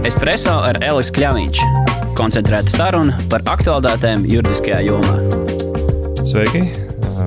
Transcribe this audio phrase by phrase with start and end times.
[0.00, 1.58] Espreso ar Elisu Kļāviņš.
[2.16, 5.12] Koncentrēta saruna par aktuālitātēm juridiskajā jomā.
[6.24, 6.62] Sveiki!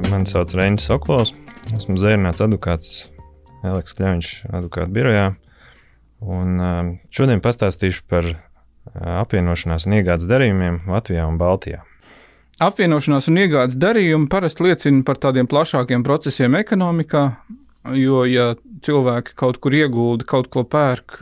[0.10, 1.36] Mani sauc Reinis Sokols.
[1.78, 2.96] Esmu zērnāts advokāts
[3.62, 5.28] Eliks Kļāviņš advokātu birojā.
[6.26, 6.58] Un
[7.14, 8.32] šodien pastāstīšu par
[9.22, 11.84] apvienošanās un iegādes darījumiem Latvijā un Baltijā.
[12.64, 17.28] Apvienošanās un iegādes darījumi parasti liecina par tādiem plašākiem procesiem ekonomikā,
[17.92, 18.54] jo, ja
[18.86, 21.20] cilvēki kaut kur iegulda, kaut ko pērk,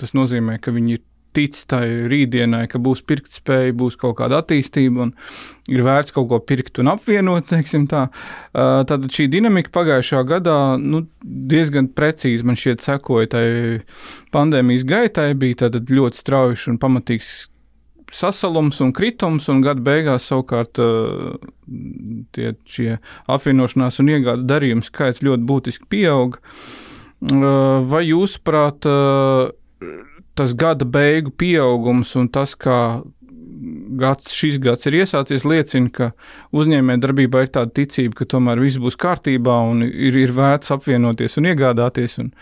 [0.00, 1.04] tas nozīmē, ka viņi ir
[1.36, 5.12] tic tai rītdienai, ka būs pirktspēja, būs kaut kāda attīstība un
[5.70, 7.52] ir vērts kaut ko pirkt un apvienot.
[7.90, 8.02] Tā.
[8.90, 13.46] Tad šī dinamika pagājušā gadā nu, diezgan precīzi man šķiet sekoja tai
[14.34, 17.30] pandēmijas gaitai, bija ļoti strauji un pamatīgs
[18.10, 20.80] sasalums un kritums, un gada beigās savukārt
[22.34, 22.98] tie, šie
[23.30, 26.42] apvienošanās un iegādes darījumu skaits ļoti būtiski pieauga.
[27.20, 28.86] Vai jūsuprāt,
[30.38, 32.80] tas gada beigu pieaugums un tas, kā
[34.00, 36.10] gads, šis gads ir iesācies, liecina, ka
[36.56, 41.50] uzņēmējdarbībā ir tāda ticība, ka tomēr viss būs kārtībā un ir, ir vērts apvienoties un
[41.52, 42.32] iegādāties, un,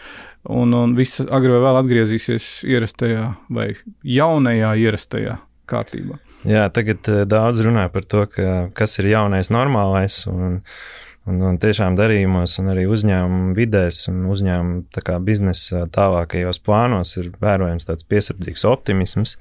[0.47, 3.73] un, un viss agri vai vēl atgriezīsies ierastajā vai
[4.07, 5.39] jaunajā ierastajā
[5.69, 6.19] kārtībā.
[6.49, 10.21] Jā, tagad eh, daudz runā par to, ka, kas ir jaunais normālais.
[10.31, 10.61] Un,
[11.29, 17.89] un, un tiešām darījumos, un arī uzņēmumu vidēs un uzņēmumu biznesa tālākajos plānos ir vērojams
[17.89, 19.37] tāds piesardzīgs optimisms,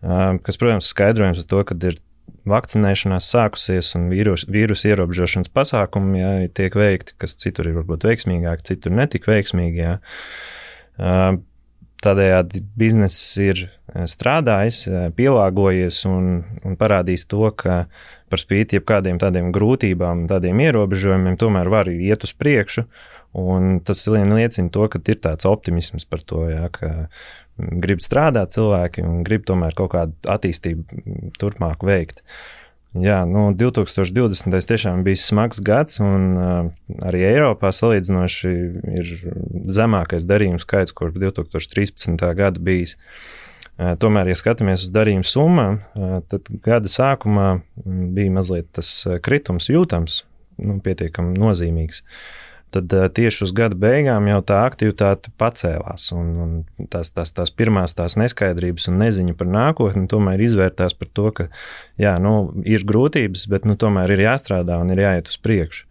[0.00, 1.98] kas, protams, skaidrojams ar to, ka ir
[2.50, 8.62] vakcinēšanās sākusies un vīrusu vīrus ierobežošanas pasākumi jā, tiek veikti, kas citur ir varbūt veiksmīgāk,
[8.66, 9.82] citur netik veiksmīgi.
[9.82, 9.96] Jā.
[12.04, 16.30] Tādējādi bizness ir eh, strādājis, eh, pielāgojies un,
[16.64, 17.82] un parādījis to, ka
[18.30, 22.86] par spīti jebkādiem tādiem grūtībām, tādiem ierobežojumiem, tomēr var iet uz priekšu.
[23.40, 27.10] Un tas vien liecina to, ka ir tāds optimisms par to, jā, ka
[27.58, 32.24] grib strādāt cilvēki un grib tomēr kaut kādu attīstību turpmāk veikt.
[32.24, 32.59] Uh,
[32.98, 34.56] Jā, nu, 2020.
[34.66, 36.70] tiešām bija smags gads, un uh,
[37.06, 38.50] arī Eiropā salīdzinoši
[38.98, 39.12] ir
[39.70, 42.24] zemākais darījumu skaits, kurš 2013.
[42.34, 42.96] gada bijis.
[43.78, 47.48] Uh, tomēr, ja skatāmies uz darījumu summām, uh, tad gada sākumā
[47.86, 48.90] bija mazliet tas
[49.22, 50.24] kritums jūtams,
[50.58, 52.02] nu, pietiekami nozīmīgs.
[52.02, 52.39] Uh,
[52.74, 56.08] tad uh, tieši uz gada beigām jau tā aktivitāte pacēlās.
[56.16, 61.10] Un, un tās, tās, tās pirmās tās neskaidrības un neziņa par nākotni tomēr izvērtās par
[61.16, 61.48] to, ka
[62.00, 65.86] jā, nu, ir grūtības, bet nu, tomēr ir jāstrādā un ir jāiet uz priekšu.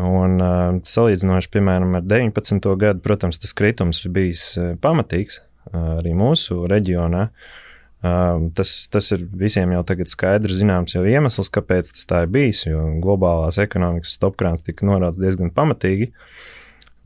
[0.00, 2.70] Un, uh, salīdzinoši, piemēram, ar 19.
[2.80, 7.28] gadu, protams, tas kritums bija pamatīgs uh, arī mūsu reģionā.
[7.28, 7.56] Uh,
[8.00, 12.62] Tas, tas ir visiem jau tagad skaidrs, zināms, jau iemesls, kāpēc tas tā ir bijis,
[12.64, 16.08] jo globālās ekonomikas stopkrāns tika norādīts diezgan pamatīgi.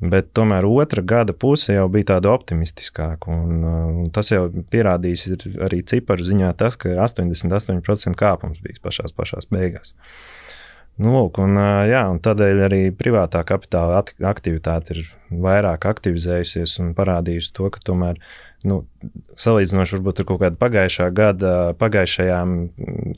[0.05, 3.31] Bet tomēr otra gada puse jau bija tāda optimistiskāka.
[3.31, 5.27] Un, un tas jau pierādījis
[5.65, 9.95] arī ciparu ziņā, tas, ka 88% kāpums bija pašās, pašās beigās.
[10.95, 11.59] Nu, lūk, un,
[11.91, 15.09] jā, un tādēļ arī privātā kapitāla aktivitāte ir
[15.43, 18.21] vairāk aktivizējusies un parādījusi to, ka tomēr
[18.69, 18.83] nu,
[19.41, 22.55] salīdzinoši varbūt ar kaut kādu pagājušā gada, pagājušajām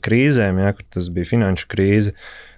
[0.05, 2.13] krīzēm, ja, kur tas bija finanšu krīze,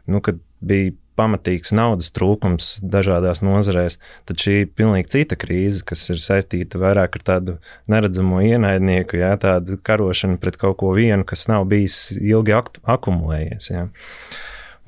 [0.10, 3.98] nu, kad bija pamatīgs naudas trūkums dažādās nozarēs,
[4.30, 7.58] tad šī ir pilnīgi cita krīze, kas ir saistīta vairāk ar tādu
[7.92, 13.72] neredzamo ienaidnieku, jā, tādu karošanu pret kaut ko vienu, kas nav bijis ilgi akumulējies.
[13.74, 13.90] Jā.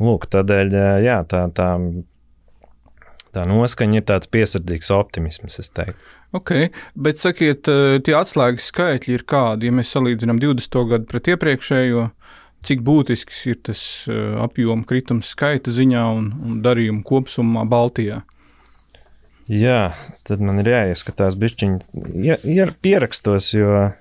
[0.02, 1.74] Lūk, tādēļ jā, tā, tā,
[3.36, 6.00] tā noskaņa ir tāds piesardzīgs optimisms, es teiktu.
[6.32, 6.52] Ok,
[6.96, 10.86] bet sakiet, eh, tie atslēgas skaitļi ir kādi, ja mēs salīdzinām 20.
[10.88, 12.06] gadu pret iepriekšējo,
[12.64, 18.22] cik būtisks ir tas eh, apjoma kritums skaita ziņā un, un darījuma kopsumā Baltijā?
[19.52, 19.92] Jā,
[20.24, 21.82] tad man ir jāieskatās bišķiņi,
[22.24, 23.92] ja, ja pierakstos, jo,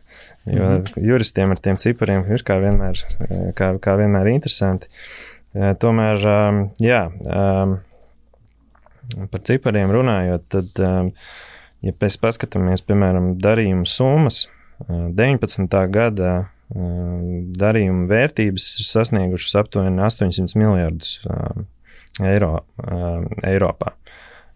[0.46, 1.02] jo mm -hmm.
[1.10, 4.86] juristiem ar tiem cipariem ir kā vienmēr, eh, kā, kā vienmēr interesanti.
[5.50, 6.22] Tomēr,
[6.78, 7.00] jā,
[9.30, 10.82] par cipariem runājot, tad
[11.80, 14.44] Ja mēs paskatāmies, piemēram, darījumu summas,
[14.88, 15.76] 19.
[15.92, 16.34] gadā
[17.60, 21.16] darījuma vērtības ir sasniegušas aptuveni 800 miljardus
[22.20, 22.52] eiro
[23.48, 23.94] Eiropā.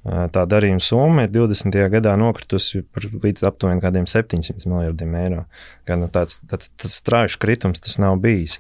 [0.05, 1.81] Tā darījuma summa ir 20.
[1.97, 2.83] gadā nokritusi
[3.25, 5.47] līdz aptuveni kādiem 700 miljardiem eiro.
[5.89, 8.59] Gan nu, tāds, tāds, tāds strauji kritums tas nav bijis.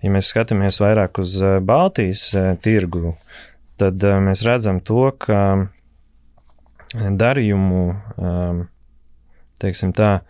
[0.00, 1.34] Ja mēs skatāmies vairāk uz
[1.66, 2.30] Baltijas
[2.62, 3.16] tirgu,
[3.80, 5.40] tad mēs redzam to, ka
[6.94, 7.82] darījumu,
[8.18, 8.62] um,
[9.62, 10.20] teiksim tā,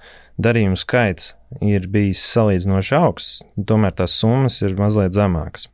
[0.40, 5.68] darījumu skaits ir bijis salīdzinoši augsts, tomēr tās summas ir mazliet zemākas.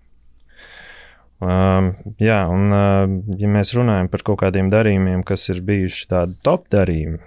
[1.36, 1.92] Um,
[2.22, 3.02] jā, un uh,
[3.36, 7.20] ja mēs runājam par kaut kādiem darījumiem, kas ir bijuši tādi top darījumi,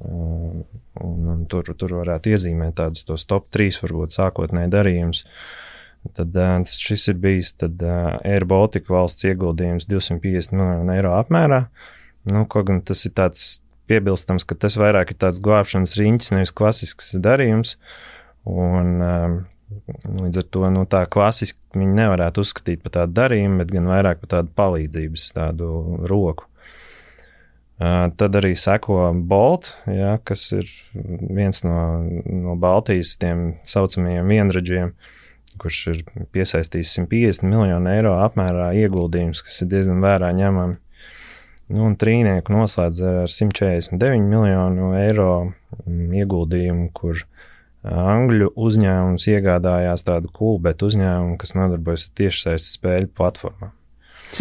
[0.00, 0.64] Un,
[1.28, 5.22] un tur, tur varētu iezīmēt tādus tos top 3 varbūt sākotnēji darījumus.
[6.14, 6.36] Tad
[6.70, 11.64] šis ir bijis tad, Air Baltica valsts ieguldījums 250 miljonu eiro apmērā.
[12.30, 13.60] Nu, kaut gan tas ir tāds
[13.90, 17.76] piebilstams, ka tas vairāk ir tāds glābšanas riņķis, nevis klasisks darījums.
[18.46, 19.46] Un,
[20.06, 24.20] Līdz ar to nu, tā klasiski viņi nevarētu uzskatīt par tādu darījumu, bet gan vairāk
[24.22, 25.70] par tādu palīdzības tādu
[26.06, 26.46] roku.
[27.76, 31.80] Tad arī seko Bolt, ja, kas ir viens no,
[32.24, 34.94] no Baltijas tiem saucamajiem vienradžiem,
[35.60, 36.02] kurš ir
[36.34, 40.78] piesaistījis 150 miljonu eiro apmērā ieguldījums, kas ir diezgan vērā ņemami.
[41.74, 47.24] Nu, un trīnieku noslēdz ar 149 miljonu eiro mm, ieguldījumu, kur
[47.86, 53.74] Angļu uzņēmums iegādājās tādu kulbetu uzņēmumu, kas nodarbojas ar tiešsaistes spēļu platformām.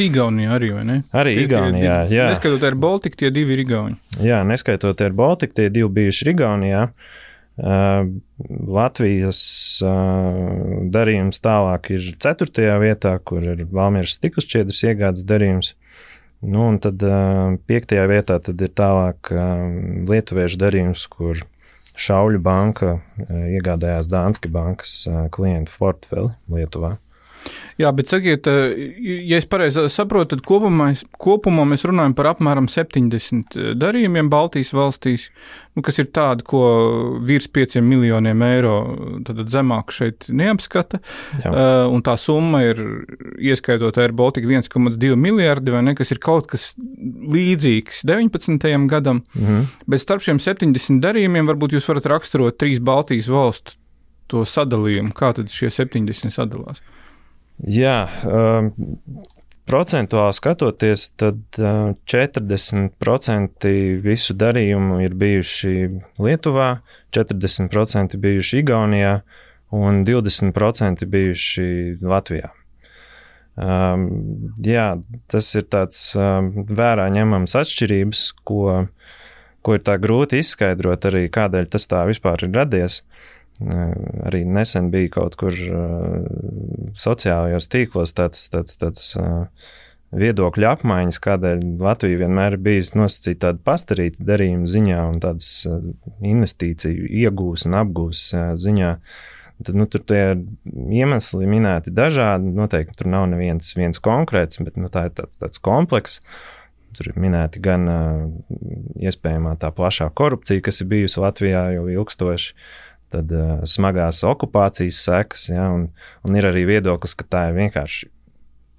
[0.01, 0.95] Igaunijā arī, vai ne?
[1.13, 2.29] Arī tie, Igaunijā, tie, jā.
[2.33, 4.00] Neskaitot ar Baltiku, tie divi ir Igauni.
[4.25, 6.88] Jā, neskaitot ar Baltiku, tie divi bijuši Igaunijā.
[6.89, 7.21] Uh,
[7.55, 9.39] Latvijas
[10.91, 12.65] darījums tālāk ir 4.
[12.81, 15.71] vietā, kur ir Valmieras stiklus šķiedras iegādes darījums.
[16.45, 17.95] Nu, un tad uh, 5.
[18.11, 19.31] vietā tad ir tālāk
[20.11, 21.39] lietuviešu darījums, kur
[21.95, 22.97] Šauļu banka
[23.31, 26.97] iegādājās Dānske bankas klientu portfeli Lietuvā.
[27.75, 28.74] Jā, bet sakiet, eh,
[29.27, 34.71] ja es pareizi saprotu, tad kopumā, kopumā mēs runājam par apmēram 70 eh, darījumiem Baltijas
[34.75, 35.27] valstīs,
[35.75, 36.63] nu, kas ir tādi, ko
[37.27, 38.75] virs 5 miljoniem eiro
[39.27, 41.01] tad zemāk šeit neapskata.
[41.44, 41.51] Jā.
[41.51, 42.80] Uh, un tā summa ir,
[43.44, 48.88] ieskaitot Air Baltica, 1,2 miljardi, vai ne, kas ir kaut kas līdzīgs 19.
[48.91, 49.25] gadam.
[49.36, 49.68] Mhm.
[49.91, 53.75] Bet starp šiem 70 darījumiem varbūt jūs varat raksturot trīs Baltijas valstu
[54.31, 56.81] to sadalījumu, kā tad šie 70 sadalās.
[57.63, 58.73] Jā, um,
[59.69, 63.71] procentuāli skatoties, tad uh, 40%
[64.03, 65.73] visu darījumu ir bijuši
[66.19, 66.69] Lietuvā,
[67.15, 69.15] 40% bijuši Igaunijā
[69.75, 71.69] un 20% bijuši
[72.03, 72.51] Latvijā.
[73.55, 74.09] Um,
[74.59, 74.89] jā,
[75.31, 78.87] tas ir tāds um, vērā ņemams atšķirības, ko,
[79.63, 82.99] ko ir tā grūti izskaidrot arī, kādēļ tas tā vispār ir radies.
[83.63, 85.55] Arī nesen bija kaut kur
[86.99, 89.05] sociālajos tīklos tāds, tāds, tāds
[90.15, 95.53] viedokļu apmaiņas, kādēļ Latvija vienmēr ir bijusi nosacīta tāda pastarīta darījuma ziņā un tādas
[96.19, 98.27] investīciju iegūs un apgūs
[98.65, 98.91] ziņā.
[99.63, 100.23] Tad, nu, tur tie
[100.75, 102.51] iemesli minēti dažādi.
[102.57, 106.19] Noteikti tur nav neviens viens konkrēts, bet nu, tā ir tāds, tāds komplekss.
[106.95, 107.87] Tur ir minēti gan
[108.99, 112.53] iespējamā tā plašā korupcija, kas ir bijusi Latvijā jau ilgstoši,
[113.15, 115.89] tad uh, smagās okupācijas sekas, ja, un,
[116.27, 118.12] un ir arī viedoklis, ka tā ir vienkārši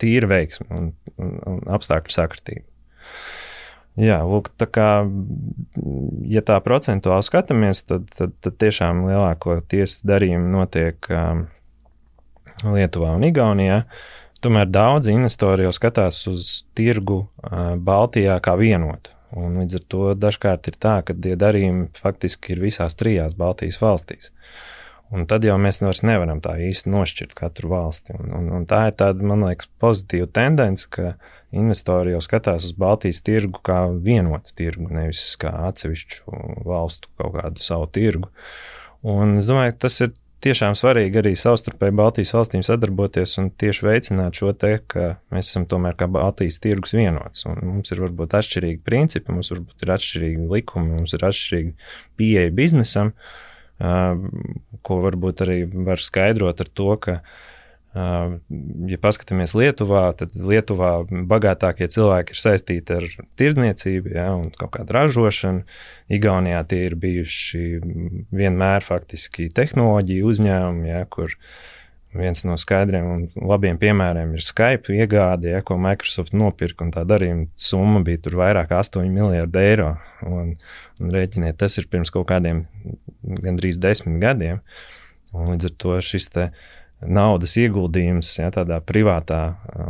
[0.00, 2.66] tīra veiksme un, un, un apstākļu sakritība.
[3.96, 4.90] Jā, lūk, tā kā,
[6.28, 11.46] ja tā procentuāli skatāmies, tad, tad, tad tiešām lielākoties darījumi notiek um,
[12.76, 13.80] Lietuvā un Igaunijā.
[14.44, 19.15] Tomēr daudzi investori jau skatās uz tirgu uh, Baltijā kā vienotu.
[19.34, 23.80] Un līdz ar to dažkārt ir tā, ka tie darījumi faktiski ir visās trijās Baltijas
[23.82, 24.30] valstīs.
[25.14, 28.14] Un tad jau mēs vairs nevaram tā īsti nošķirt katru valsti.
[28.18, 31.14] Un, un, un tā ir tāda, man liekas, pozitīva tendence, ka
[31.54, 37.62] investori jau skatās uz Baltijas tirgu kā vienotu tirgu, nevis kā atsevišķu valstu kaut kādu
[37.62, 38.30] savu tirgu.
[39.06, 40.14] Un es domāju, ka tas ir
[40.44, 45.66] tiešām svarīgi arī savstarpēji Baltijas valstīm sadarboties un tieši veicināt šo te, ka mēs esam
[45.70, 47.46] tomēr kā Baltijas tirgus vienots.
[47.48, 51.74] Un mums ir varbūt atšķirīgi principi, mums varbūt ir atšķirīgi likumi, mums ir atšķirīgi
[52.20, 53.12] pieeja biznesam,
[53.76, 57.18] ko varbūt arī var skaidrot ar to, ka
[57.96, 63.06] Ja paskatāmies Lietuvā, tad Lietuvā bagātākie cilvēki ir saistīti ar
[63.40, 65.62] tirdzniecību ja, un kaut kādu ražošanu.
[66.12, 67.62] Igaunijā tie ir bijuši
[68.36, 71.32] vienmēr faktiski tehnoloģiju uzņēmumi, ja, kur
[72.16, 77.06] viens no skaidriem un labiem piemēriem ir Skype iegāde, ja, ko Microsoft nopirka, un tā
[77.08, 79.94] darījuma summa bija tur vairāk kā 8 miljardi eiro.
[80.26, 80.56] Un,
[81.00, 82.66] un rēķiniet, tas ir pirms kaut kādiem
[83.24, 84.64] gandrīz desmit gadiem.
[85.36, 86.72] Un līdz ar to šis te uh,
[87.04, 89.40] naudas ieguldījums ja, tādā privātā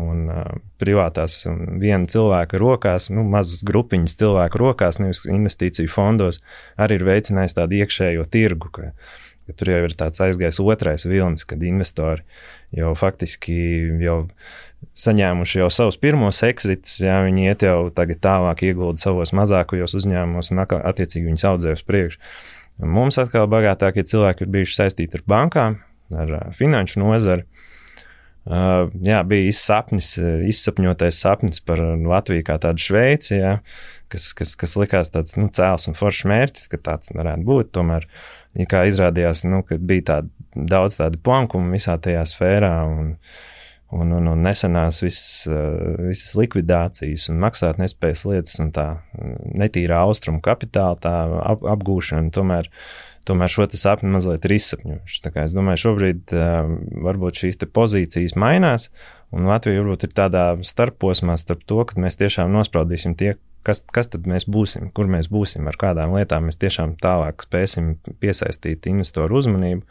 [0.03, 0.43] un uh,
[0.81, 6.43] privātās un viena cilvēka rokās, nu, mazas grupiņas cilvēku rokās, nevis investīciju fondos,
[6.81, 8.73] arī ir veicinājis tādu iekšējo tirgu.
[8.75, 8.91] Ka,
[9.47, 12.27] ka tur jau ir tāds aizgājis otrais vilnis, kad investori
[12.75, 13.55] jau faktiski
[14.03, 14.25] jau
[14.97, 20.53] saņēmuši jau savus pirmos exitus, ja viņi iet jau tagad tālāk iegulda savos mazākajos uzņēmumos
[20.53, 22.21] un attiecīgi viņus audzē uz priekšu.
[22.83, 25.79] Mums atkal bagātākie cilvēki ir bijuši saistīti ar bankām,
[26.15, 27.47] ar finanšu nozari.
[28.47, 33.57] Uh, jā, bija sapnis, izsapņotais sapnis par Latviju kā tādu Šveici, jā,
[34.13, 37.73] kas, kas, kas likās tāds nu, cēls un foršs mērķis, ka tāds varētu būt.
[37.75, 38.07] Tomēr,
[38.55, 42.73] ja kā izrādījās, nu, bija tād, daudz tādu plankumu visā tajā sfērā.
[42.87, 43.17] Un,
[43.95, 45.47] un, un, un nesenās visas,
[46.02, 48.87] visas likvidācijas un maksātnespējas lietas un tā
[49.55, 52.71] netīrā austrumu kapitāla tā ap, apgūšana tomēr
[53.26, 55.33] tomēr šo sapni mazliet ir izsapņojuši.
[55.43, 56.69] Es domāju, šobrīd uh,
[57.07, 58.88] varbūt šīs pozīcijas mainās,
[59.35, 63.35] un Latvija varbūt ir tādā starposmā starp to, ka mēs tiešām nospraudīsim tie,
[63.66, 67.97] kas, kas tad mēs būsim, kur mēs būsim, ar kādām lietām mēs tiešām tālāk spēsim
[68.23, 69.83] piesaistīt investoru uzmanību,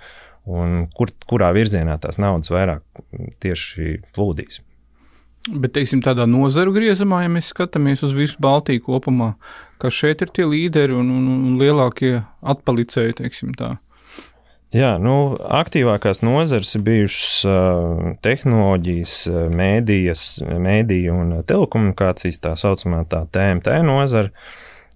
[0.45, 2.83] un kur, kurā virzienā tās naudas vairāk
[3.43, 4.61] tieši plūdīs.
[5.45, 9.35] Bet, teiksim, tādā nozaru griezumā, ja mēs skatāmies uz visu Baltiju kopumā,
[9.81, 13.75] kas šeit ir tie līderi un, un, un lielākie atpalicēji, teiksim tā.
[14.73, 19.19] Jā, nu, aktīvākās nozares ir bijušas uh, tehnoloģijas,
[19.53, 20.23] mēdījas,
[20.65, 24.33] mēdīja un telekomunikācijas, tā saucamā tā TMT nozara.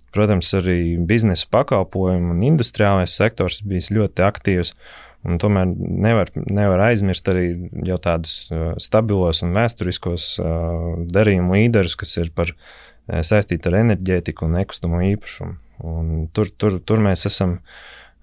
[0.10, 4.74] Protams, arī biznesa pakalpojumu un industriālais sektors bijis ļoti aktīvs.
[4.74, 7.48] Uh, Un tomēr nevar, nevar aizmirst arī
[7.88, 13.82] jau tādus uh, stabilos un vēsturiskos uh, darījumu līderus, kas ir par, uh, saistīti ar
[13.82, 15.58] enerģētiku un nekustamo īpašumu.
[15.90, 17.60] Un tur, tur, tur mēs esam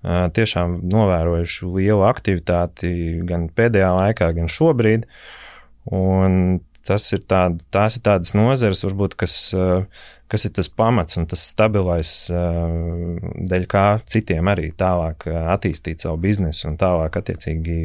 [0.06, 2.90] tiešām novērojuši lielu aktivitāti
[3.26, 5.06] gan pēdējā laikā, gan šobrīd.
[5.96, 9.38] Un tas ir tād, ir tādas nozeres, varbūt, kas,
[10.32, 12.12] kas ir tas pamats un tas stabilais,
[13.52, 17.78] dēļ kā citiem arī tālāk attīstīt savu biznesu un tālāk attiecīgi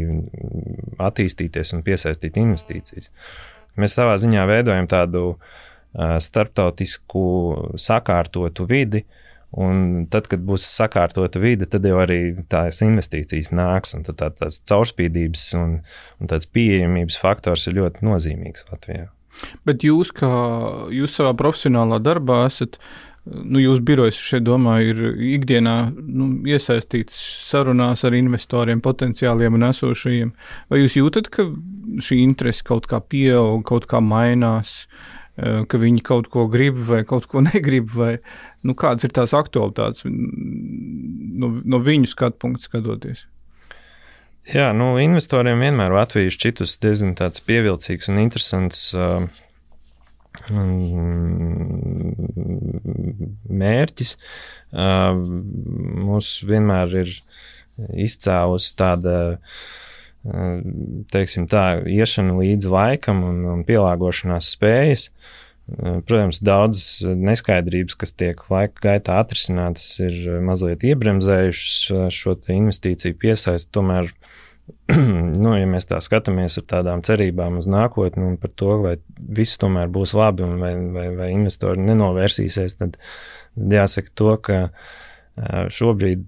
[1.01, 3.11] attīstīties un piesaistīt investīcijas.
[3.79, 5.25] Mēs savā ziņā veidojam tādu
[5.91, 7.23] starptautisku
[7.79, 9.21] sakārtotu vidi, uh,
[9.51, 12.19] Un tad, kad būs sakārtota vide, tad jau arī
[12.51, 13.97] tās investīcijas nāks.
[14.07, 15.73] Tad tā, tāds caurspīdības un,
[16.23, 19.09] un tāds pieejamības faktors ir ļoti nozīmīgs Latvijā.
[19.67, 20.31] Bet jūs, kā
[20.93, 22.77] jūs savā profesionālā darbā esat,
[23.25, 27.17] nu, jūsu birojas šeit, domāju, ir ikdienā nu, iesaistīts
[27.49, 30.35] sarunās ar investoriem, potenciāliem un esošajiem.
[30.71, 31.47] Vai jūs jūtat, ka
[32.01, 34.85] šī interese kaut kā pieaug, kaut kā mainās?
[35.39, 38.17] Eh, ka viņi kaut ko grib vai kaut ko negrib, vai
[38.67, 43.25] nu, kādas ir tās aktualitātes no, no viņu skatu punktu skatoties.
[44.49, 49.27] Jā, nu, investoriem vienmēr Latvija šķitus diezgan tāds pievilcīgs un interesants uh,
[53.61, 54.15] mērķis.
[54.71, 55.13] Uh,
[56.07, 57.13] mums vienmēr ir
[58.01, 59.61] izcēlusi tāda uh,
[61.11, 65.09] teiksim, tā, iešana līdz laikam un, un pielāgošanās spējas.
[65.71, 73.71] Protams, daudzas neskaidrības, kas tiek laika gaitā atrisinātas, ir mazliet iebremzējušas šo investīciju piesaisti.
[73.77, 74.11] Tomēr,
[75.43, 79.59] nu, ja mēs tā skatāmies ar tādām cerībām uz nākotni un par to, vai viss
[79.61, 82.99] tomēr būs labi un vai, vai, vai investori nenovērsīsies, tad
[83.55, 84.59] jāsaka to, ka
[85.71, 86.27] šobrīd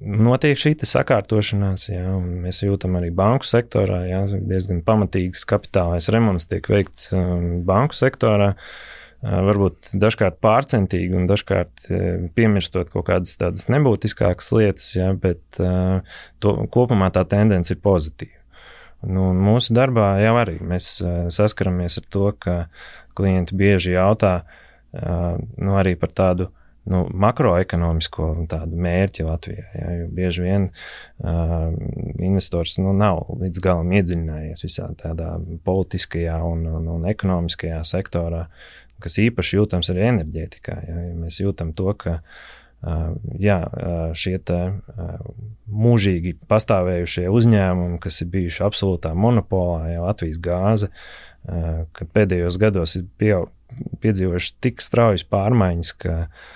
[0.00, 6.48] notiek šī sakārtošanās, jā, un mēs jūtam arī banku sektorā, jā, diezgan pamatīgs kapitālais remonts
[6.48, 8.54] tiek veikts um, banku sektorā.
[8.54, 15.60] Uh, varbūt dažkārt pārcentīgi un dažkārt uh, piemirstot kaut kādas tādas nebūtiskākas lietas, jā, bet
[15.60, 16.00] uh,
[16.40, 18.38] to, kopumā tā tendence ir pozitīva.
[19.08, 22.56] Nu, mūsu darbā jau arī mēs uh, saskaramies ar to, ka
[23.16, 26.50] klienti bieži jautā uh, nu, arī par tādu
[26.90, 28.28] nu, makroekonomisko
[28.68, 29.64] mērķi Latvijā.
[29.76, 31.70] Ja, jo bieži vien uh,
[32.18, 35.34] investors nu, nav līdz galam iedziļinājies visā tādā
[35.66, 38.46] politiskajā un, un, un ekonomiskajā sektorā,
[39.02, 40.76] kas īpaši jūtams arī enerģētikā.
[40.88, 43.58] Ja, ja mēs jūtam to, ka uh, jā,
[44.18, 45.32] šie te, uh,
[45.70, 52.96] mūžīgi pastāvējušie uzņēmumi, kas ir bijuši absolūtā monopolā, jau Latvijas gāze, uh, kad pēdējos gados
[53.00, 53.52] ir pieaug,
[54.02, 56.48] piedzīvojuši tik straujas pārmaiņas, ka uh,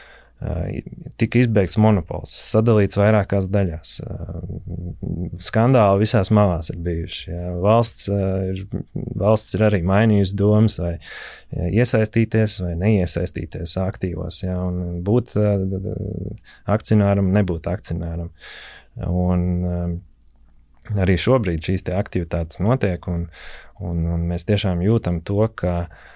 [1.20, 3.94] tika izbeigts monopols, sadalīts vairākās daļās.
[5.44, 7.24] Skandāli visās malās ir bijuši.
[7.30, 7.50] Jā.
[7.64, 8.08] Valsts,
[8.50, 8.62] ir,
[9.20, 10.94] valsts ir arī mainījusi domas, vai
[11.54, 15.36] iesaistīties vai neiesaistīties aktīvos, jā, un būt
[16.76, 18.32] akcionāram, nebūt akcionāram.
[19.10, 20.00] Un,
[21.00, 23.28] arī šobrīd šīs aktivitātes notiek, un,
[23.82, 26.10] un, un mēs tiešām jūtam to, ka uh,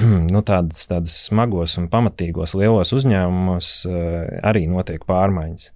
[0.34, 4.18] nu, tādas, tādas smagos un pamatīgos lielos uzņēmumos uh,
[4.48, 5.70] arī notiek pārmaiņas.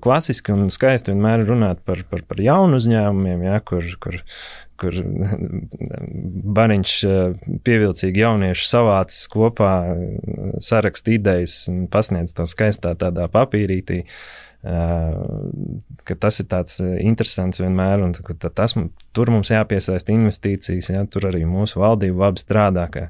[0.00, 4.16] Klasiski un skaisti vienmēr runāt par, par, par jaunu uzņēmumiem, ja, kur, kur,
[4.80, 4.96] kur
[6.60, 9.74] bariņš uh, pievilcīgi jaunieši savācis kopā,
[10.64, 14.06] sarakst idejas un pasniedz to skaistā tādā papīrītī.
[14.60, 18.74] Ka tas ir tāds interesants vienmēr, un tas,
[19.16, 23.06] tur mums jāpiesaista investīcijas, ja, tur arī mūsu valdība labi strādā, ka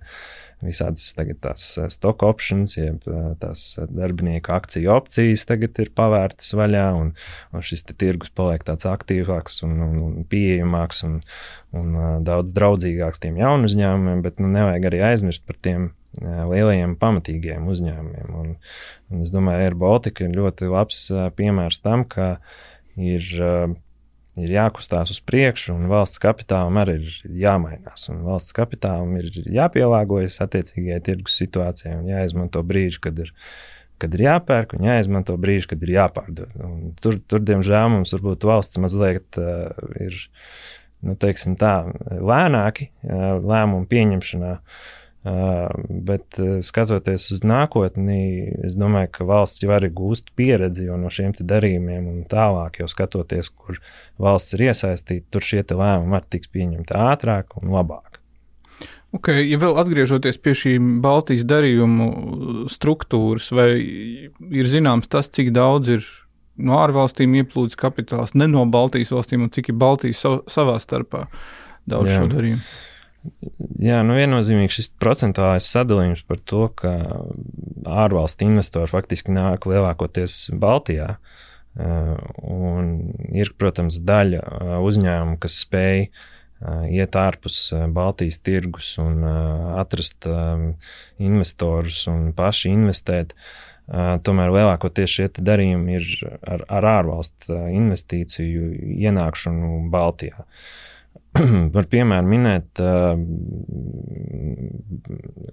[0.61, 1.65] visādas tagad tās
[1.95, 3.05] stock options, jeb
[3.41, 7.15] tās darbinieku akciju opcijas tagad ir pavērtas vaļā, un,
[7.55, 11.19] un šis tirgus paliek tāds aktīvāks un, un, un pieejamāks un,
[11.77, 15.91] un daudz draudzīgāks tiem jaunu uzņēmumiem, bet nu, nevajag arī aizmirst par tiem
[16.21, 18.33] lielajiem pamatīgiem uzņēmumiem.
[18.41, 18.51] Un,
[19.11, 22.35] un es domāju, Air Baltica ir ļoti labs piemērs tam, ka
[23.01, 23.27] ir,
[24.41, 28.09] ir jākustās uz priekšu, un valsts kapitālam arī ir jāmainās.
[28.27, 33.35] Valsts kapitālam ir jāpielāgojas attiecīgajai tirgus situācijai un jāizmanto brīži, kad ir.
[34.01, 36.55] Kad ir jāpērk, un jāizmanto brīži, kad ir jāpārdod.
[36.65, 40.17] Un tur, tur, diemžēl, mums varbūt valsts mazliet uh, ir
[41.05, 41.75] nu, tā,
[42.09, 44.55] lēnāki uh, lēmumu pieņemšanā.
[44.57, 51.35] Uh, bet skatoties uz nākotni, es domāju, ka valsts jau arī gūst pieredzi no šiem
[51.37, 53.83] darījumiem, un tālāk jau skatoties, kur
[54.21, 58.21] valsts ir iesaistīta, tur šie lēmumi var tikt pieņemti ātrāk un labāk.
[59.11, 65.97] Okay, ja vēl atgriežoties pie šīm Baltijas darījumu struktūras, vai ir zināms tas, cik daudz
[65.97, 66.07] ir
[66.63, 71.27] no ārvalstīm ieplūdis kapitāls, ne no Baltijas valstīm, un cik ir Baltijas savā starpā
[71.91, 72.21] daudz Jā.
[72.21, 72.63] šo darījumu?
[73.81, 76.93] Jā, nu viennozīmīgi šis procentuālais sadalījums par to, ka
[77.85, 81.15] ārvalstu investori faktiski nāk lielākoties Baltijā.
[81.71, 82.89] Uh, un
[83.37, 87.61] ir, protams, daļa uh, uzņēmumu, kas spēj uh, iet ārpus
[87.95, 90.27] Baltijas tirgus un atrast
[91.21, 93.37] investorus un paši investēt.
[93.91, 96.11] Tomēr lielākoties šie darījumi ir
[96.47, 98.69] ar, ar ārvalstu investīciju
[99.03, 100.45] ienākšanu Baltijā.
[100.45, 100.69] Uh,
[101.77, 103.15] Var piemēram minēt uh,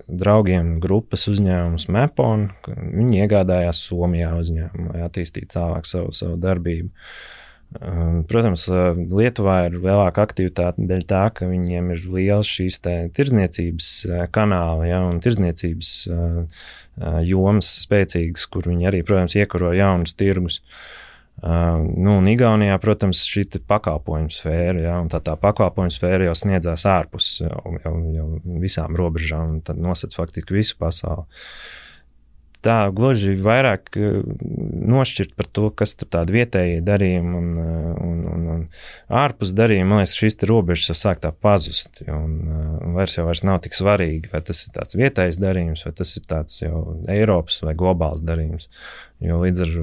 [0.10, 2.48] draugiem grupas uzņēmumus Mepon.
[2.65, 6.89] Viņi iegādājās Somijā uzņēmumu, lai attīstītu tālāk savu, savu darbību.
[7.77, 13.93] Uh, protams, uh, Lietuvā ir lielāka aktivitāte dēļ tā, ka viņiem ir liels šīs tirdzniecības
[14.34, 15.96] kanāli ja, un tirdzniecības
[17.27, 20.63] jomas spēcīgas, kur viņi arī, protams, iekaro jaunus tirgus.
[20.63, 20.97] Uh,
[21.38, 26.88] Uh, nu, un Igaunijā, protams, šī pakalpojumu sfēra, ja, tā, tā pakalpojumu sfēra jau sniedzās
[26.90, 28.29] ārpus jau, jau, jau
[28.64, 31.27] visām robežām, un tad nosacīja faktiski visu pasauli.
[32.65, 37.50] Tā gluži vairāk nošķirt par to, kas tur tādi vietējie darījumi un,
[38.03, 38.63] un, un, un
[39.13, 39.89] ārpus darījumi.
[39.91, 42.01] Man liekas, šīs robežas jau sāk tā pazust.
[42.09, 42.39] Un,
[42.81, 46.15] un vairs jau vairs nav tik svarīgi, vai tas ir tāds vietējs darījums, vai tas
[46.17, 46.81] ir tāds jau
[47.13, 48.72] Eiropas vai globāls darījums.
[49.24, 49.77] Jo līdz ar,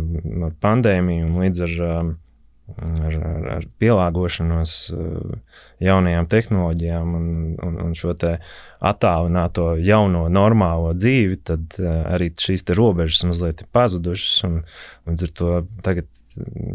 [0.49, 2.13] ar pandēmiju un līdz ar, um,
[2.79, 5.35] ar, ar, ar pielāgošanos uh,
[5.85, 7.29] jaunajām tehnoloģijām un,
[7.65, 8.15] un, un šo
[8.85, 14.37] attālināto jauno normālo dzīvi, tad uh, arī šīs robežas mazliet ir pazudušas.
[14.49, 14.61] Un,
[15.09, 15.51] līdz ar to
[15.85, 16.24] tagad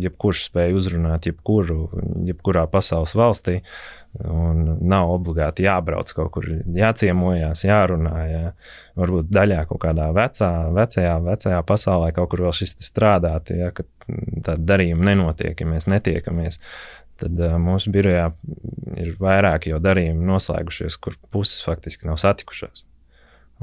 [0.03, 1.87] jebkurš spēj uzrunāt jebkuru,
[2.27, 3.59] jebkurā pasaules valstī.
[4.25, 8.15] Un nav obligāti jābrauc kaut kur, jāciemojās, jārunā.
[8.25, 8.45] Jā.
[8.97, 14.57] Varbūt daļā kaut kādā vecā, vecajā, vecajā pasaulē kaut kur vēl šis strādāt, ja tāda
[14.73, 16.57] darījuma nenotiek, ja mēs netiekamies.
[17.19, 18.29] Tad uh, mūsu birojā
[18.97, 22.87] ir vairāk jau darījumi noslēgušies, kur puses faktiski nav satikušās.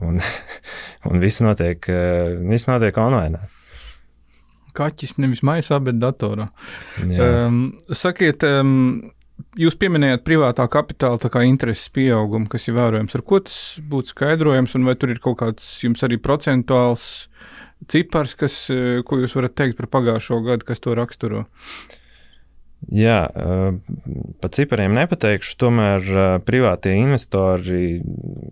[0.05, 0.21] Un,
[1.09, 1.91] un viss notiek,
[2.47, 3.41] viss notiek online.
[4.77, 6.51] Kaķis nevis maisā, bet datorā.
[7.03, 7.61] Um,
[7.97, 9.12] sakiet, um,
[9.57, 13.15] Jūs pieminējāt privātā kapitāla intereses pieaugumu, kas ir vērojams.
[13.17, 17.29] Ar ko tas būtu skaidrojams, un vai tur ir kaut kāds jums arī procentuāls
[17.89, 21.47] cipars, kas, eh, ko jūs varat teikt par pagājušo gadu, kas to raksturo?
[22.93, 23.79] Jā, eh,
[24.41, 25.57] par cipariem nepateikšu.
[25.57, 28.03] Tomēr eh, privātie investori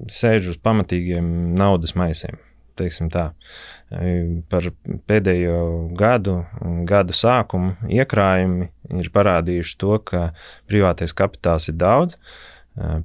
[0.08, 2.40] sēž uz pamatīgiem naudas maisiem.
[2.74, 3.28] Tā.
[3.94, 4.66] Uh, par
[5.09, 5.61] pēdējo
[5.98, 6.38] gadu,
[6.88, 10.26] gadu sākumu iekrājumi ir parādījuši to, ka
[10.70, 12.18] privātais kapitāls ir daudz,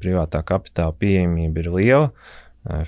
[0.01, 2.11] privātā kapitāla pieejamība ir liela,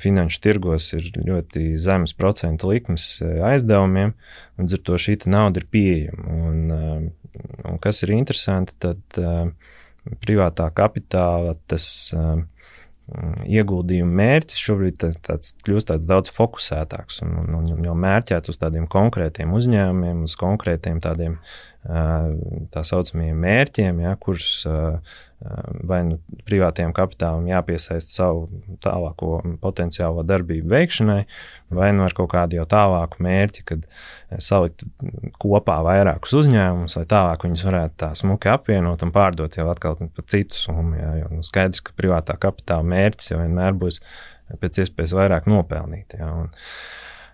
[0.01, 4.15] finanšu tirgos ir ļoti zemes procentu likmes aizdevumiem,
[4.57, 6.39] un līdz ar to šī nauda ir pieejama.
[6.49, 7.11] Un,
[7.69, 9.21] un kas ir interesanti, tad
[10.25, 11.85] privātā kapitāla tas
[12.17, 12.47] Mm,
[13.47, 14.61] ieguldījumu mērķis.
[14.67, 20.23] Šobrīd tāds, kļūst tāds daudz fokusētāks un, un, un jau mērķēts uz tādiem konkrētiem uzņēmumiem,
[20.27, 21.37] uz konkrētiem tādiem
[22.71, 24.61] tā saucamiem mērķiem, ja, kurus
[25.87, 31.23] vai nu privātiem kapitālam jāpiesaista savu tālāko potenciālo darbību veikšanai,
[31.73, 33.87] vai nu ar kaut kādu jau tālāku mērķi, kad
[34.43, 34.85] salikt
[35.41, 40.29] kopā vairākus uzņēmumus, lai tālāk viņus varētu tā smuki apvienot un pārdot jau atkal par
[40.29, 40.99] citu summu.
[40.99, 44.01] Jā, jo nu, skaidrs, ka privātā kapitāla mērķis jau vienmēr būs
[44.61, 46.19] pēc iespējas vairāk nopelnīt.
[46.19, 46.53] Jā, un,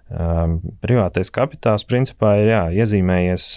[0.08, 3.48] Privātais kapitāls principā ir jā, iezīmējies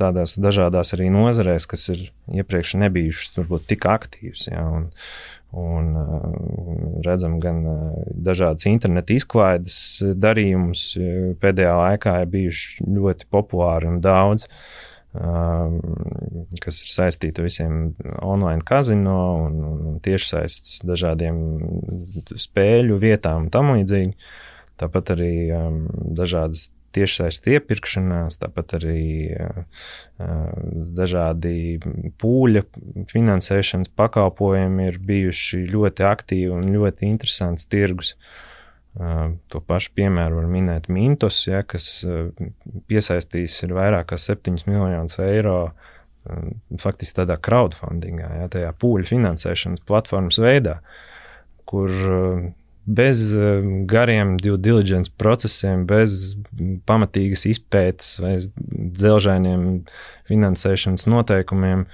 [0.00, 4.48] tādās dažādās arī nozarēs, kas ir iepriekš nebijušas varbūt tik aktīvas.
[4.52, 4.90] Jā, un,
[5.56, 5.86] Un
[7.06, 7.62] redzam, gan
[8.26, 9.76] dažādas interneta izklaides
[10.20, 10.82] darījumus
[11.40, 14.44] pēdējā laikā ir bijuši ļoti populāri un daudz.
[14.44, 14.86] Uh,
[16.62, 17.76] kas ir saistīta ar visiem
[18.24, 21.38] online kazino un, un tiešsaistes dažādiem
[22.36, 24.14] spēļu vietām un tam līdzīgi.
[24.80, 25.84] Tāpat arī um,
[26.16, 29.04] dažādas tiešsaistes iepirkšanās, tāpat arī
[29.36, 29.86] uh,
[30.96, 31.78] dažādi
[32.20, 32.64] pūļa
[33.12, 38.14] finansēšanas pakalpojumi ir bijuši ļoti aktīvi un ļoti interesants tirgus.
[38.16, 38.44] Uh,
[39.52, 42.00] To pašu piemēru var minēt Mintos, ja, kas
[42.88, 45.58] piesaistīs vairāk kā 7 miljonus eiro.
[46.80, 50.80] Faktiski tādā crowdfundingā, ja, tajā pūļu finansēšanas platformas veidā,
[51.68, 51.92] kur
[52.86, 53.32] bez
[53.90, 56.36] gariem due diligence procesiem, bez
[56.86, 59.66] pamatīgas izpētes vai dzelžainiem
[60.30, 61.86] finansēšanas noteikumiem,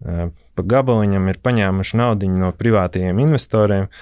[0.00, 3.92] pa gabaliņam ir paņēmuši naudu no privātajiem investoriem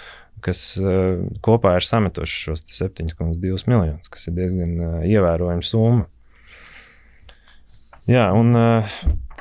[0.45, 6.05] kas uh, kopā ir sametuši šos 7,2 miljonus, kas ir diezgan ievērojama summa.
[8.07, 8.53] Jā, un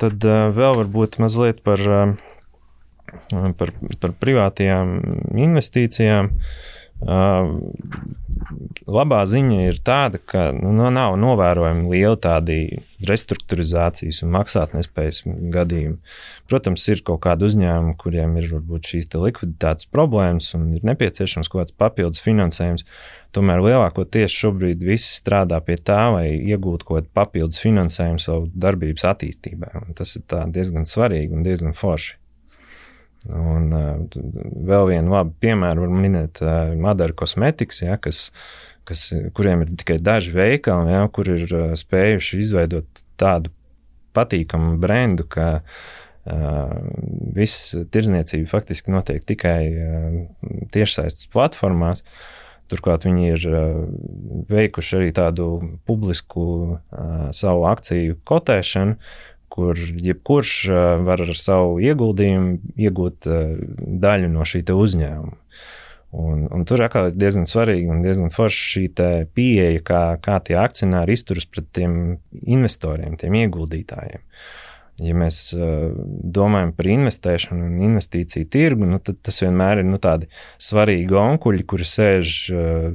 [0.00, 1.78] tad vēl varbūt mazliet par,
[3.30, 4.96] par, par privātajām
[5.44, 6.32] investīcijām.
[6.32, 6.72] Uh,
[8.86, 15.98] labā ziņa ir tāda, ka nu, nav novērojami liela tādi restruktūrizācijas un maksātnespējas gadījumi.
[16.48, 21.66] Protams, ir kaut kādi uzņēmumi, kuriem ir varbūt šīs likviditātes problēmas un ir nepieciešams kaut
[21.66, 22.86] kāds papildus finansējums.
[23.36, 29.04] Tomēr lielākoties šobrīd visi strādā pie tā, lai iegūtu kaut kādu papildus finansējumu savu darbības
[29.12, 29.74] attīstībai.
[29.98, 32.16] Tas ir diezgan svarīgi un diezgan forši.
[33.26, 34.20] Un uh,
[34.68, 38.30] vēl vienu labu piemēru var minēt uh, Madara Cosmetics, ja, kas,
[38.88, 43.52] kas, kuriem ir tikai daži veikali, ja, kur ir uh, spējuši izveidot tādu
[44.16, 46.72] patīkamu brendu, ka uh,
[47.36, 50.18] viss tirzniecība faktiski notiek tikai uh,
[50.74, 52.04] tiešsaistes platformās.
[52.70, 53.84] Turklāt viņi ir uh,
[54.50, 55.50] veikuši arī tādu
[55.86, 58.98] publisku uh, savu akciju kotēšanu,
[59.56, 60.52] kur jebkurš
[61.08, 63.28] var ar savu ieguldījumu iegūt
[64.04, 65.40] daļu no šī uzņēmuma.
[66.16, 68.84] Un, un tur atkal ir diezgan svarīgi un diezgan forša šī
[69.36, 71.96] pieeja, kā, kā tie akcionāri izturas pret tiem
[72.46, 74.22] investoriem, tiem ieguldītājiem.
[75.04, 75.90] Ja mēs uh,
[76.38, 80.30] domājam par investēšanu un investīciju tirgu, nu, tad tas vienmēr ir nu, tādi
[80.62, 82.86] svarīgi onkuļi, kuri sēž uh,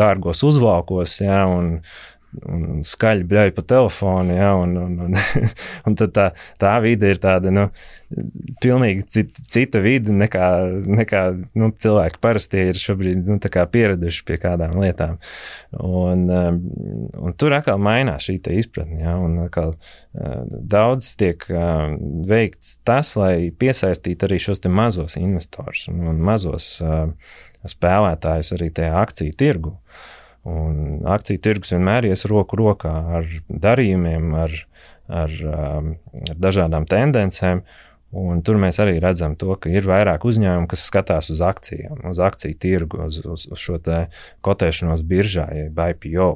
[0.00, 1.76] dārgos uzvalkos ja, un
[2.48, 4.34] un skaļi bļauj pa telefonu.
[4.36, 5.16] Ja, un, un, un,
[5.88, 6.28] un tā,
[6.60, 7.68] tā vide ir tāda nu,
[8.62, 10.48] pilnīgi cita, cita vide nekā,
[11.00, 11.22] nekā
[11.58, 15.18] nu, cilvēki parasti ir šobrīd nu, pieraduši pie kādām lietām.
[15.78, 16.60] Un, um,
[17.28, 19.00] un tur atkal mainās šī izpratne.
[19.02, 21.96] Ja, un atkal, uh, daudz tiek uh,
[22.28, 27.08] veikts tas, lai piesaistītu arī šos mazos investorus un, un mazos uh,
[27.68, 29.74] spēlētājus arī tajā akciju tirgu.
[29.74, 30.14] Uh,
[30.46, 34.54] Un akciju tirgus vienmēr ies roku rokā ar darījumiem, ar,
[35.10, 35.92] ar, um,
[36.30, 37.64] ar dažādām tendencēm.
[38.18, 42.20] Un tur mēs arī redzam, to, ka ir vairāk uzņēmumu, kas skatās uz akcijām, uz
[42.24, 43.76] akciju tirgu, uz, uz, uz šo
[44.46, 46.30] kotēšanos biržā, jeb IPO.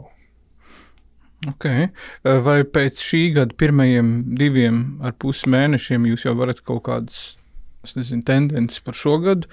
[1.49, 1.89] Okay.
[2.23, 8.23] Vai pēc šī gada pirmajiem diviem ar pus mēnešiem jūs jau varat kaut kādas nezinu,
[8.23, 9.49] tendences par šo gadu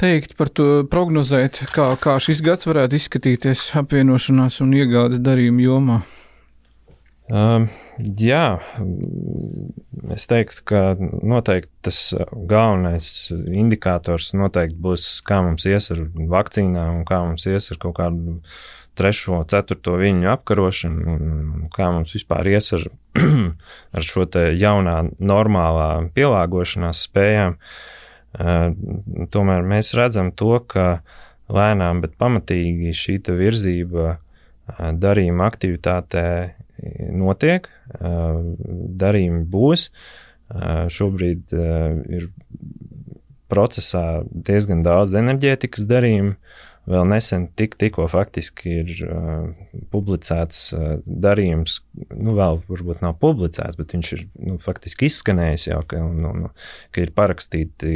[0.00, 6.00] teikt par to, prognozēt, kā, kā šis gads varētu izskatīties apvienošanās un iegādes darījuma jomā?
[7.30, 7.68] Um,
[8.18, 8.58] jā,
[10.10, 12.00] es teiktu, ka noteikti tas
[12.50, 17.94] galvenais indikators noteikti būs, kā mums ies ar vakcīnām un kā mums ies ar kaut
[18.00, 18.40] kādu
[18.98, 22.88] trešo, ceturto viļņu apkarošanu, un kā mums vispār ies ar,
[23.96, 24.26] ar šo
[24.58, 27.54] jaunā, normālā pielāgošanās spējām.
[27.60, 27.96] Uh,
[28.36, 31.02] Tomēr mēs redzam to, ka
[31.50, 34.16] lēnām, bet pamatīgi šī virzība
[35.02, 36.26] darījuma aktivitātē
[37.18, 37.66] notiek,
[39.02, 39.88] darījumi būs.
[40.94, 42.30] Šobrīd ir
[43.50, 46.36] procesā diezgan daudz enerģētikas darījumu,
[46.90, 49.46] vēl nesen tik, tikko faktiski ir uh,
[49.92, 55.80] publicēts uh, darījums, nu, vēl varbūt nav publicēts, bet viņš ir nu, faktiski izskanējis jau,
[55.90, 56.50] ka, un, un,
[56.94, 57.94] ka ir parakstīti,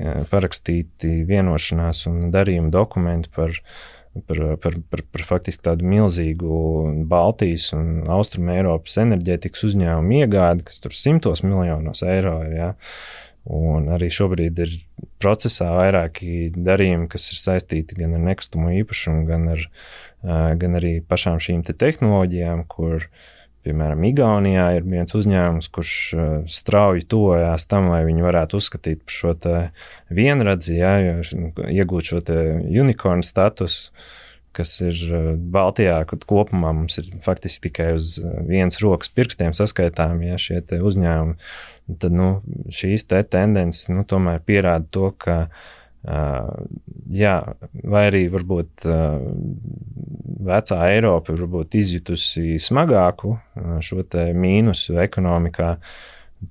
[0.00, 3.56] jā, parakstīti vienošanās un darījuma dokumenti par
[4.26, 6.58] par, par, par, par faktiski tādu milzīgu
[7.10, 12.56] Baltijas un Austrumē Eiropas enerģētikas uzņēmumu iegādi, kas tur simtos miljonos eiro ir.
[12.58, 12.70] Ja?
[13.48, 14.74] Un arī šobrīd ir
[15.22, 19.64] procesā vairāki darījumi, kas ir saistīti gan ar nekustamo īpašumu, gan, ar,
[20.60, 23.08] gan arī pašām šīm te tehnoloģijām, kur,
[23.64, 25.94] piemēram, Igaunijā ir viens uzņēmums, kurš
[26.58, 29.34] strauji tojās tam, lai viņi varētu uzskatīt par šo
[30.20, 30.94] vienradzi, ja,
[31.72, 32.24] iegūt šo
[32.84, 33.94] unikornu statusu
[34.58, 34.98] kas ir
[35.54, 38.18] Baltijā, kad kopumā mums ir faktiski tikai uz
[38.48, 41.38] vienas rokas pirkstiem saskaitām ja, šie uzņēmumi
[41.96, 42.28] tad nu,
[42.72, 45.40] šīs te tendences nu, tomēr pierāda to, ka.
[46.08, 46.54] Uh,
[47.10, 47.34] jā,
[47.90, 49.16] vai arī varbūt uh,
[50.46, 51.42] vecā Eiropa ir
[51.74, 54.04] izjutusi smagāku uh, šo
[54.38, 55.74] mīnusu ekonomikā.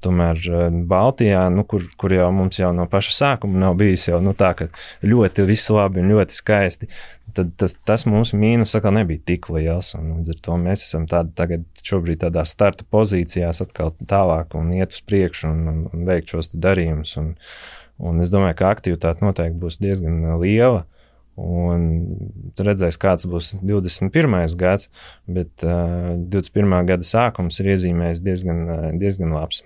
[0.04, 0.42] Tomēr
[0.84, 4.52] Baltijā, nu, kur, kur jau mums jau no paša sākuma nav bijis jau nu, tā,
[4.52, 4.68] ka
[5.00, 6.90] ļoti viss labi un ļoti skaisti,
[7.38, 9.94] tad tas, tas mūsu mīnus atkal nebija tik liels.
[9.96, 14.98] Līdz ar to mēs esam tādi, tagad šobrīd tādā starta pozīcijās atkal tālāk un iet
[14.98, 17.16] uz priekšu un, un, un veikt šos darījumus.
[17.22, 17.34] Un,
[18.02, 20.86] un es domāju, ka aktivitāte noteikti būs diezgan liela.
[21.38, 21.84] Un
[22.58, 24.40] redzēs, kāds būs 21.
[24.58, 24.90] gads,
[25.30, 26.80] bet uh, 21.
[26.90, 29.62] gada sākums ir iezīmējis diezgan, uh, diezgan labs.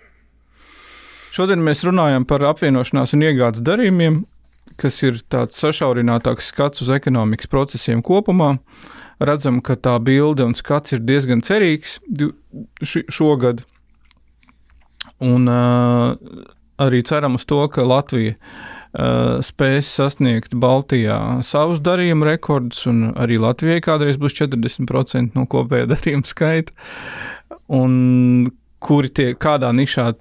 [1.31, 4.25] Šodien mēs runājam par apvienošanās un iegādes darījumiem,
[4.79, 8.55] kas ir tāds sašaurinātāks skats uz ekonomikas procesiem kopumā.
[9.21, 11.99] Redzam, ka tā bilde un skats ir diezgan cerīgs
[13.11, 13.61] šogad.
[15.21, 16.15] Un uh,
[16.81, 23.37] arī ceram uz to, ka Latvija uh, spēs sasniegt Baltijā savus darījumu rekordus, un arī
[23.41, 26.73] Latvijai kādreiz būs 40% no kopējā darījuma skaita.
[27.71, 28.49] Un
[28.81, 30.13] kuri tie, kādā nišā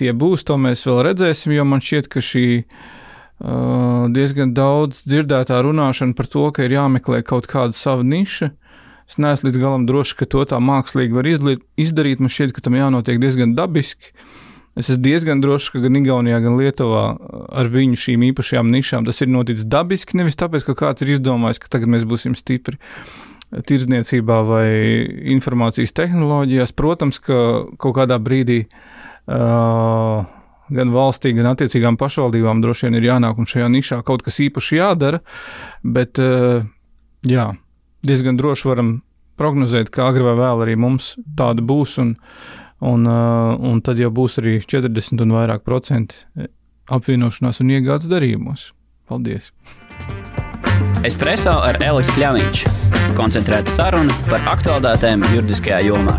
[0.00, 2.96] tie būs, to mēs vēl redzēsim, jo man šķiet, ka šī uh,
[3.38, 8.50] diezgan daudz dzirdētā runāšana par to, ka ir jāmeklē kaut kāda sava niša.
[9.08, 12.20] Es neesmu līdz galam drošs, ka to tā mākslīgi var izliet, izdarīt.
[12.20, 14.12] Man šķiet, ka tam jānotiek diezgan dabiski.
[14.78, 17.06] Es esmu diezgan drošs, ka gan Igaunijā, gan Lietuvā
[17.48, 20.18] ar viņu šīm īpašajām nišām tas ir noticis dabiski.
[20.20, 22.78] Nevis tāpēc, ka kāds ir izdomājis, ka tagad mēs būsim stipri
[23.48, 24.68] tirdzniecībā vai
[25.34, 26.76] informācijas tehnoloģijās.
[26.76, 27.38] Protams, ka
[27.80, 30.28] kaut kādā brīdī uh,
[30.74, 34.80] gan valstī, gan attiecīgām pašvaldībām droši vien ir jānāk un šajā nišā kaut kas īpaši
[34.80, 35.20] jādara.
[35.82, 36.64] Bet, eh,
[37.28, 37.48] jā,
[38.06, 38.94] diezgan droši varam
[39.38, 42.16] prognozēt, ka agri vai vēl arī mums tāda būs, un,
[42.80, 46.24] un, eh, un tad jau būs arī 40 un vairāk procenti
[46.88, 48.72] apvienošanās un iegādes darījumos.
[49.08, 49.52] Paldies!
[51.06, 52.64] Espreso ar Elisu Kļāviņš.
[53.18, 56.18] Koncentrēta saruna par aktuālitātēm juridiskajā jomā.